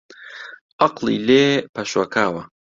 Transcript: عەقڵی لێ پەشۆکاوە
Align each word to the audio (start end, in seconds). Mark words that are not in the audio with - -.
عەقڵی 0.81 1.17
لێ 1.27 1.45
پەشۆکاوە 1.73 2.43